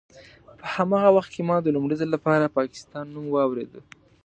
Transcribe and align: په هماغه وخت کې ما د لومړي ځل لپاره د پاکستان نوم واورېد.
په 0.59 0.65
هماغه 0.75 1.09
وخت 1.13 1.29
کې 1.33 1.41
ما 1.49 1.57
د 1.61 1.67
لومړي 1.75 1.95
ځل 2.01 2.09
لپاره 2.15 2.37
د 2.41 2.47
پاکستان 2.57 3.05
نوم 3.13 3.25
واورېد. 3.31 3.71